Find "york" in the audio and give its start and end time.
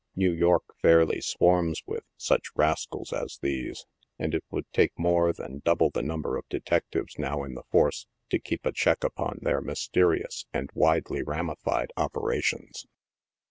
0.31-0.63